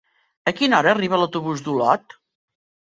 A 0.51 0.53
quina 0.61 0.79
hora 0.79 0.93
arriba 0.95 1.21
l'autobús 1.21 1.63
d'Olot? 1.69 2.21